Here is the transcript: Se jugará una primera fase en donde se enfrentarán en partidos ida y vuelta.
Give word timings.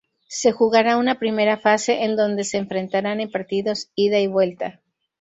Se 0.29 0.51
jugará 0.51 0.97
una 0.97 1.19
primera 1.19 1.57
fase 1.57 2.01
en 2.05 2.15
donde 2.15 2.43
se 2.43 2.57
enfrentarán 2.57 3.19
en 3.21 3.29
partidos 3.29 3.91
ida 3.93 4.19
y 4.19 4.25
vuelta. 4.25 4.79